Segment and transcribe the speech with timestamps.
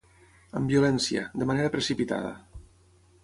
[0.59, 2.31] Amb violència, de manera precipitada.